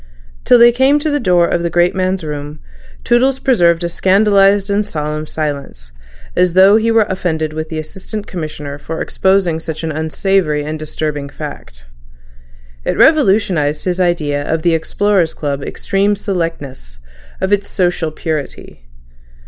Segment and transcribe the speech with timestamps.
[0.45, 2.59] Till they came to the door of the great man's room,
[3.03, 5.91] Toodles preserved a scandalised and solemn silence,
[6.35, 10.79] as though he were offended with the Assistant Commissioner for exposing such an unsavoury and
[10.79, 11.85] disturbing fact.
[12.83, 16.97] It revolutionised his idea of the Explorers' Club's extreme selectness,
[17.39, 18.87] of its social purity.